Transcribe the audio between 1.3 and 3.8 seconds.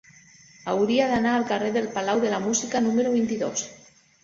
al carrer del Palau de la Música número vint-i-dos.